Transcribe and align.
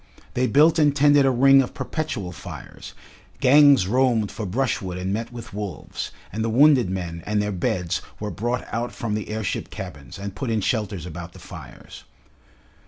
They 0.33 0.47
built 0.47 0.79
and 0.79 0.95
tended 0.95 1.27
a 1.27 1.29
ring 1.29 1.61
of 1.61 1.75
perpetual 1.75 2.31
fires, 2.31 2.95
gangs 3.39 3.85
roamed 3.87 4.31
for 4.31 4.47
brushwood 4.47 4.97
and 4.97 5.13
met 5.13 5.31
with 5.31 5.53
wolves, 5.53 6.09
and 6.33 6.43
the 6.43 6.49
wounded 6.49 6.89
men 6.89 7.21
and 7.27 7.39
their 7.39 7.51
beds 7.51 8.01
were 8.19 8.31
brought 8.31 8.67
out 8.73 8.91
from 8.91 9.13
the 9.13 9.29
airship 9.29 9.69
cabins, 9.69 10.17
and 10.17 10.33
put 10.33 10.49
in 10.49 10.59
shelters 10.61 11.05
about 11.05 11.33
the 11.33 11.37
fires. 11.37 12.03